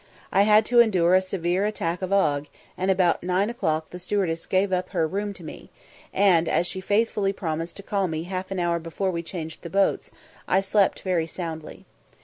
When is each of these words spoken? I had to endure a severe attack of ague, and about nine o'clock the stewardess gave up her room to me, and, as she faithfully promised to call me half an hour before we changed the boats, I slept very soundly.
I 0.31 0.41
had 0.49 0.65
to 0.65 0.79
endure 0.79 1.13
a 1.13 1.21
severe 1.21 1.63
attack 1.67 2.01
of 2.01 2.11
ague, 2.11 2.47
and 2.75 2.89
about 2.89 3.21
nine 3.21 3.51
o'clock 3.51 3.91
the 3.91 3.99
stewardess 3.99 4.47
gave 4.47 4.73
up 4.73 4.89
her 4.89 5.05
room 5.07 5.31
to 5.33 5.43
me, 5.43 5.69
and, 6.11 6.49
as 6.49 6.65
she 6.65 6.81
faithfully 6.81 7.33
promised 7.33 7.77
to 7.77 7.83
call 7.83 8.07
me 8.07 8.23
half 8.23 8.49
an 8.49 8.57
hour 8.57 8.79
before 8.79 9.11
we 9.11 9.21
changed 9.21 9.61
the 9.61 9.69
boats, 9.69 10.09
I 10.47 10.59
slept 10.61 11.01
very 11.01 11.27
soundly. 11.27 11.85